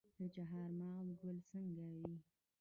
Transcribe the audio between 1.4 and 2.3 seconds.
څنګه وي؟